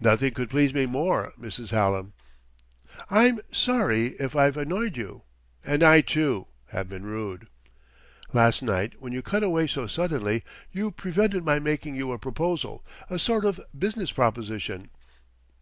[0.00, 1.70] "Nothing could please me more, Mrs.
[1.70, 2.12] Hallam!"
[3.08, 5.22] "I'm sorry if I've annoyed you"
[5.64, 7.48] "And I, too, have been rude."
[8.34, 12.84] "Last night, when you cut away so suddenly, you prevented my making you a proposal,
[13.08, 14.90] a sort of a business proposition...."